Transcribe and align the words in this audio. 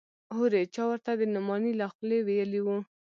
هورې 0.35 0.61
چا 0.75 0.83
ورته 0.89 1.11
د 1.19 1.21
نعماني 1.33 1.73
له 1.79 1.85
خولې 1.93 2.19
ويلي 2.27 2.61
و. 2.65 2.67